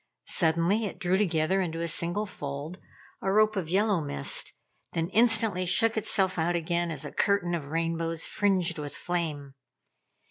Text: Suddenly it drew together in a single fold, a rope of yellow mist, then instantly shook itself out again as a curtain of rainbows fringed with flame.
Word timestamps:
Suddenly 0.29 0.85
it 0.85 0.97
drew 0.97 1.15
together 1.15 1.61
in 1.61 1.75
a 1.75 1.87
single 1.87 2.25
fold, 2.25 2.79
a 3.21 3.31
rope 3.31 3.55
of 3.55 3.69
yellow 3.69 4.01
mist, 4.01 4.53
then 4.93 5.09
instantly 5.09 5.67
shook 5.67 5.95
itself 5.95 6.39
out 6.39 6.55
again 6.55 6.89
as 6.89 7.05
a 7.05 7.11
curtain 7.11 7.53
of 7.53 7.67
rainbows 7.67 8.25
fringed 8.25 8.79
with 8.79 8.97
flame. 8.97 9.53